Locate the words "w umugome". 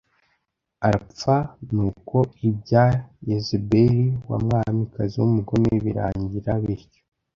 5.21-5.71